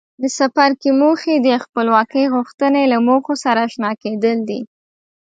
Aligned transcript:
د 0.21 0.23
څپرکي 0.37 0.91
موخې 1.01 1.35
د 1.47 1.49
خپلواکۍ 1.63 2.25
غوښتنې 2.33 2.83
له 2.91 2.97
موخو 3.07 3.33
سره 3.43 3.59
آشنا 3.67 3.91
کېدل 4.03 4.37
دي. 4.49 4.61